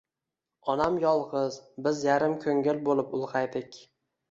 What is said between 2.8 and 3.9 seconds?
bo`lib ulg`aydik